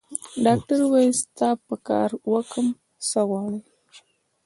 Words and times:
ډاکټر 0.45 0.77
وویل: 0.81 1.11
ستا 1.21 1.49
زه 1.57 1.61
په 1.67 1.75
کار 1.87 2.09
وم؟ 2.29 2.67
څه 3.09 3.19
غواړې؟ 3.29 3.61